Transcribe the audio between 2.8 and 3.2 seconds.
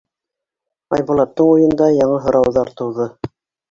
тыуҙы: